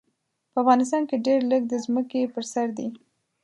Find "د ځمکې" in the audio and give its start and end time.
1.67-2.21